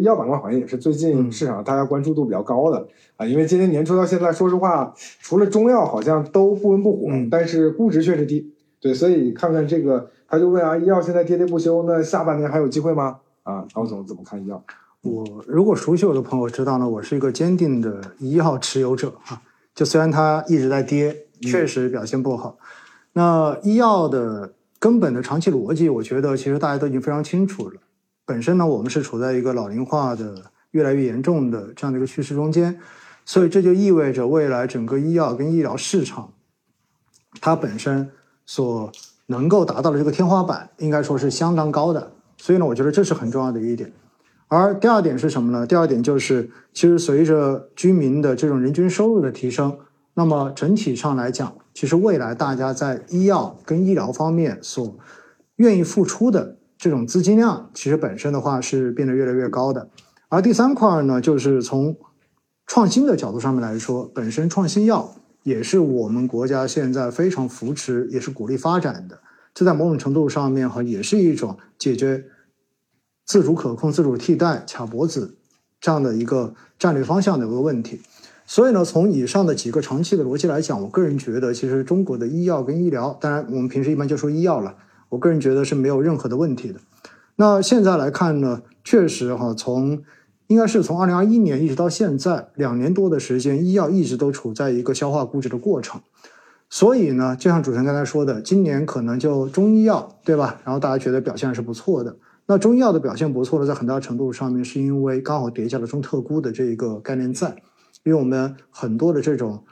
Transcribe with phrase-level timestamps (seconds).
[0.00, 8.52] 医药板块好像也是最近市场大家关注度比较高的啊，因为今年年初到现在，说实话，除了中药好像都不温不火，但是估值确实低。
[8.80, 13.18] 对，所以看看这个，他就问啊，医药现在跌跌不休，那下半年还有机会吗？
[13.42, 14.64] 啊，高总怎么看医药？
[15.02, 19.42] 我如果熟悉我的朋友知道呢，我是一个坚定的医药持有者啊。
[19.74, 22.56] 就虽然它一直在跌，确实表现不好。
[23.12, 27.74] 那医药的根本的长期逻辑，我觉得其实大家都已经非常清楚了。
[28.30, 32.78] 本身呢，我们是处在一个老龄化的越来越严重的这样的一个趋势中间，
[33.24, 36.32] 所以这就意味着未来整个医药跟医疗市场，
[37.40, 38.08] 它本身
[38.46, 38.92] 所
[39.26, 42.12] 能够达到的这个天花板，应该说是相当高的。
[42.36, 43.92] 所以呢，我觉得这是很重要的一点。
[44.46, 45.66] 而第二点是什么呢？
[45.66, 49.76] 第二点就是，其实随着居民的这种人均收入的提升，
[50.14, 54.96] 那么整体上来讲，其实未来大家在医药跟医疗方面所
[55.56, 59.90] 愿意付出的这种资金量，其实本身的话是变得越来越高的。
[60.30, 61.94] 而第三块呢，就是从
[62.66, 69.20] 创新的角度上面来说，本身创新药也是我们国家现在非常扶持，也是鼓励发展的。
[69.52, 72.24] 这在某种程度上面哈，也是一种解决。
[73.26, 75.36] 自主可控、自主替代、卡脖子
[75.80, 78.00] 这样的一个战略方向的一个问题，
[78.46, 84.74] 所以呢，从以上的几个长期的逻辑来讲，我个人觉得，其实中国的医药跟医疗，当然我们平时一般就说医药了，
[85.10, 86.80] 我个人觉得是没有任何的问题的。
[87.36, 90.02] 那现在来看呢，确实哈，从
[90.46, 96.00] 应该是从二零二一年一直到现在两年多的时间，医药一直都处在一个消化估值的过程。
[96.68, 100.60] 所以呢，就像主持人刚才说的，今年可能就中医药对吧？
[100.64, 102.16] 然后大家觉得表现还是不错的。
[102.46, 107.48] 那中医药的表现不错的，在很大程度上面是因为刚好叠加了中特估的这一个概念在，
[108.04, 109.64] 因为我们很多的这种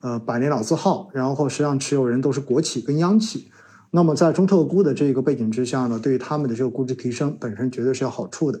[0.00, 3.50] 呃百年老字号，然后实际上持有人都是国企跟央企，
[3.94, 8.60] 那么在中特估的这个背景之下呢，对于他们的这个估值提升本身绝对是有好处的。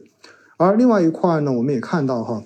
[0.56, 2.44] 而另外一块呢，我们也看到哈，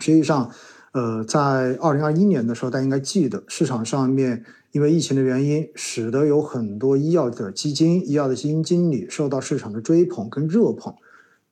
[0.00, 0.50] 实际上
[0.90, 4.44] 呃在二零二一年的时候，大家应该记得市场上面。
[4.72, 10.94] 因为疫情的原因，使得有很多医药的基金、医药的基金经理受到市场的追捧跟热捧。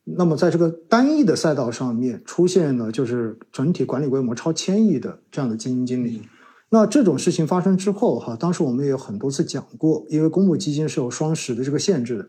[0.04, 6.22] 那么，在这个单一的赛道上面，出现了就是整体管理规模超千亿的这样的基金经理。
[6.70, 12.28] 那这种事情发生之后，哈，当时我们也有很多次讲过，因为公募基金是有双十的这个限制的，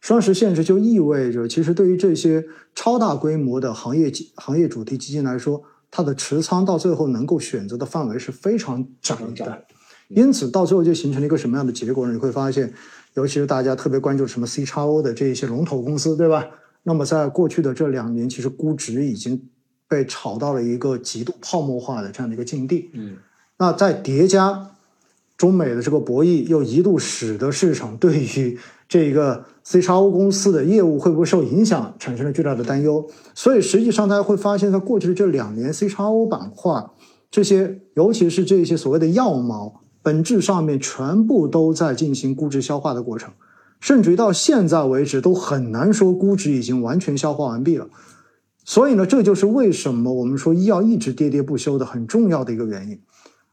[0.00, 2.44] 双十限制就意味着，其实对于这些
[2.74, 9.64] 超大规模的行业行业主题基金来说，它的持仓到最后能够选择的范围是非常窄的。
[10.08, 12.12] 因此，到最后就形成了一个什么样的结果呢？
[12.12, 12.72] 你会发现，
[13.14, 16.46] 尤其是大家特别关注什么 C 叉 O 的这一些龙头公司，对吧？
[16.82, 19.48] 那么，在过去的这两年，其实估值已经
[19.86, 22.90] 被炒到了一个极度泡沫化的这样的一个境地。
[22.94, 23.16] 嗯，
[23.58, 24.70] 那再叠加
[25.36, 28.58] 中美的这个博弈，又一度使得市场对于
[28.88, 33.06] 这个 C x O 公司的业务会不会受影响产生了巨大的担忧。
[33.34, 36.86] 所以，实际上大家会发现，在过去的这两年，C x O 板块
[37.30, 39.82] 这些，尤其是这些所谓的药毛。
[40.00, 43.30] 本质上面全部都在进行估值消化的过程，
[43.78, 47.86] 甚至于到现在为止都很难说估值已经完全消化完毕了。
[48.64, 52.98] 所以呢，这就是为什么我们说医药一直跌跌不休的很重要的一个原因。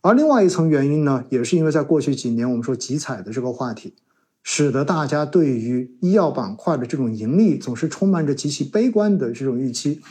[0.05, 3.95] 而另外一层原因呢，也是因为在过去几年我们说集采的这个话题，
[4.43, 10.01] 使得大家对于医药板块的这种盈利总是充满着极其悲观的这种预期。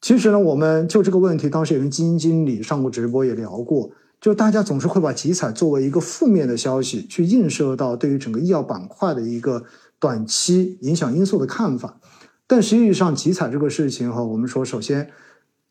[0.00, 3.90] 其实呢，我们就这个问题，当时也跟基金经理上过直播，也聊过。
[4.20, 9.64] 就大家总是会把集采作为一个负面的消息去映射到对于整个医药板块的一个
[9.98, 11.98] 短期影响因素的看法，
[12.46, 15.10] 但实际上集采这个事情哈，我们说首先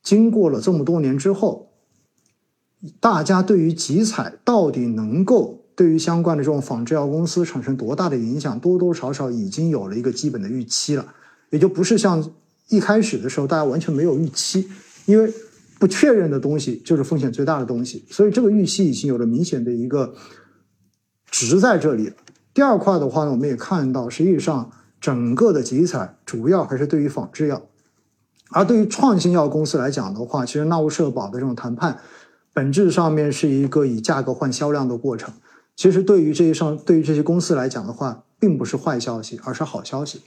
[0.02, 1.70] 经过了这么多年之后，
[3.00, 11.06] 大家对于集采到底能够对于相关的这种仿制药公司产生多大的影响，多多少少已经有了一个基本的预期了，
[11.50, 12.32] 也就不是像
[12.70, 14.70] 一开始的时候大家完全没有预期，
[15.06, 15.34] 因为。
[15.80, 20.14] 不确认的东西就是风险最大的东西，所以这个预期已经有了明显的一个
[21.30, 22.14] 值在这里。
[22.54, 24.72] 第二块的话呢，我们也看到，实际上
[25.02, 27.62] 整个的集采主要还是对于仿制药，
[28.52, 32.00] 而对于创新药公司来讲的话，其实纳物社保的这种谈判
[32.54, 35.34] 本质上面是一个以价格换销量的过程。
[35.76, 40.22] 其实对于这些上对于这些公司来讲的话，并不是坏消息，而是好消息。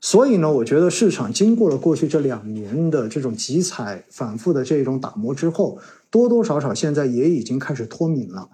[0.00, 5.78] 所以呢，我觉得市场经过了过去这两年的这种集采反复的这种打磨之后，
[6.10, 8.48] 多多少少现在也已经开始脱敏了。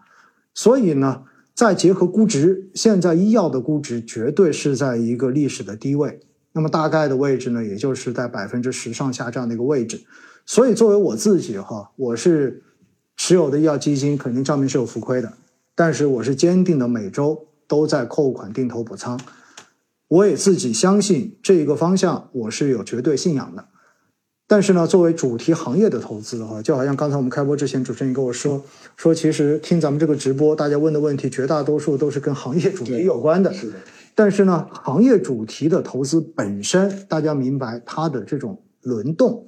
[0.54, 1.24] 所以呢，
[1.54, 6.20] 再结合估值，现在医药的估值绝对是在一个历史的低位，
[6.52, 10.00] 那么大概的位置呢，也就是在百分之十上下这样的一个位置。
[10.46, 12.62] 所以作为我自己哈，我是
[13.22, 15.30] 持有的医药基金，肯定账面是有浮亏的，
[15.74, 19.20] 但是我是坚定的每周都在扣款定投补仓。
[20.08, 23.66] 我也自己相信这一个方向，我是有绝对信仰的。
[24.46, 28.64] 但是呢，作为主题行业的投资的话，就好像刚才我们开播之前，主持人跟我说
[28.96, 33.52] 说，其实听咱们这个直播，大家问的问题绝大多数都是跟行业主题有关的。
[33.52, 33.74] 是的，
[34.14, 39.44] 但是呢，行业主题的投资本身，大家明白它的这种轮动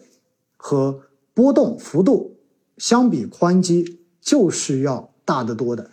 [0.59, 1.01] 和
[1.33, 2.37] 波动幅度，
[2.83, 5.89] 相比宽基就是要大得多的。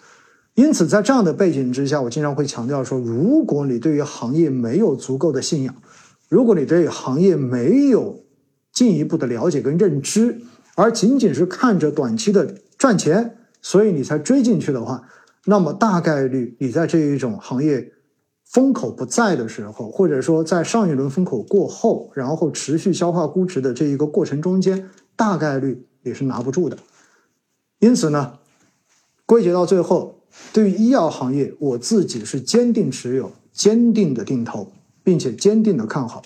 [0.55, 5.75] 因此，在这样的背景之下，我经常会强调说，如果你对于行业没有足够的信仰，
[6.29, 8.23] 如果你对行业没有
[8.73, 10.41] 进一步的了解跟认知，
[10.73, 15.03] 而仅仅是看着短期的赚钱，所以你才追进去的话，
[15.45, 17.91] 那么大概率你在这一种行业
[18.45, 26.77] 风口不在的时候，或者说在上一轮风口过后，然后持续消化估值的这一个过程中间，大概率也是拿不住的。
[27.79, 28.39] 因此呢，
[29.25, 30.19] 归结到最后，
[30.51, 34.71] 对于医药行业，我自己是坚定持有、坚定的定投，
[35.03, 36.21] 并且坚定的看好。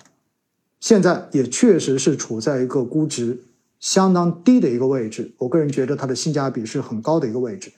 [0.80, 3.44] 现在也确实是处在一个估值
[3.80, 7.72] 相当低的一个位置，我个人觉得它的性价比是很高的一个位置。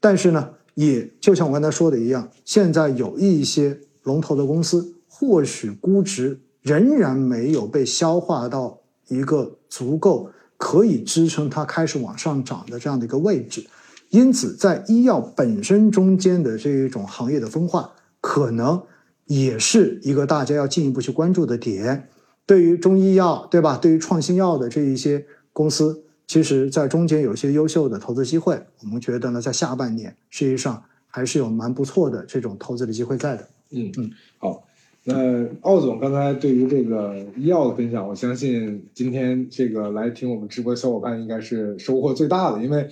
[0.00, 10.30] 但是呢，也就像我刚才说的一样，现在有一些龙头的公司，或许估值仍然没有被消化到一个足够
[10.62, 13.66] 可以支撑它开始往上涨的这样的一个位置。
[14.10, 18.80] 因此，在医药本身中间的这一种行业的分化，可能
[19.24, 22.08] 也是一个大家要进一步去关注的点。
[22.46, 23.76] 对于中医药，对吧？
[23.76, 28.64] 对于创新药的这一些公司，其实在中间有些优秀的投资机会。
[28.82, 33.48] 我们觉得呢，在下半年实际上还是有蛮不错的这种投资的机会在的。
[33.70, 34.62] 嗯嗯，好。
[35.04, 42.88] 那奥总刚才对于这个医药的分享，我相信今天这个来听我们直播的小伙伴应该是收获最大的，因为。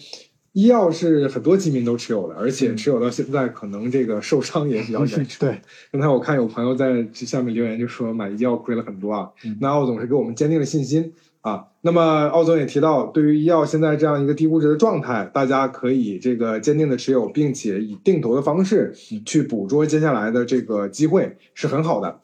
[0.52, 5.24] 医药是很多基民都持有的，而且持有到现在，可能这个受伤也比较严重。
[5.38, 5.60] 对，
[5.92, 9.30] 刚才我看有朋友在下面留言，就说买医药亏了很多啊。
[9.60, 11.66] 那奥总是给我们坚定了信心啊。
[11.82, 18.92] 那么奥总也提到，对于医药现在这样一个低估值的状态，大家可以这个坚定的持有，并且以定投的方式
[19.24, 22.20] 去捕捉接下来的这个机会，是很好的。